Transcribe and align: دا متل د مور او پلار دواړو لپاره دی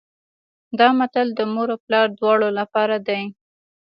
دا 0.79 0.87
متل 0.99 1.27
د 1.35 1.39
مور 1.53 1.69
او 1.75 1.79
پلار 1.85 2.07
دواړو 2.19 2.49
لپاره 2.59 2.95
دی 3.07 3.21